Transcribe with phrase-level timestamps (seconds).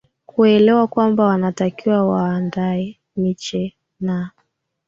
[0.25, 4.31] kuelewa kwamba wana takiwa waaa waandae miche naa